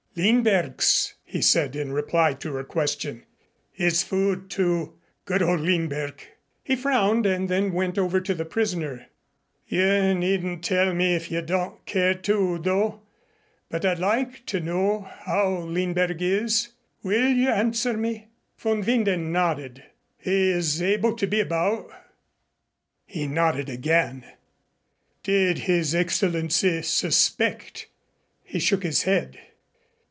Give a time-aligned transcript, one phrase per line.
[0.13, 3.23] "Lindberg's," he said in reply to her question.
[3.71, 4.95] "His food, too.
[5.23, 6.19] Good old Lindberg."
[6.65, 9.05] He frowned and then went over to the prisoner.
[9.67, 13.01] "You needn't tell me if you don't care to, Udo,
[13.69, 16.73] but I'd like to know how Lindberg is.
[17.03, 18.27] Will you answer me?"
[18.57, 19.81] Von Winden nodded.
[20.17, 21.89] "He is able to be about?"
[23.05, 24.25] He nodded again.
[25.23, 27.87] "Did His Excellency suspect?"
[28.43, 29.39] He shook his head.